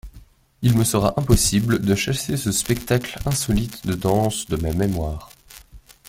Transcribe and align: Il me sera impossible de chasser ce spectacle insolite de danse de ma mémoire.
Il 0.63 0.75
me 0.75 0.83
sera 0.83 1.13
impossible 1.17 1.77
de 1.79 1.93
chasser 1.93 2.35
ce 2.35 2.51
spectacle 2.51 3.19
insolite 3.27 3.85
de 3.85 3.93
danse 3.93 4.47
de 4.47 4.55
ma 4.55 4.73
mémoire. 4.73 5.29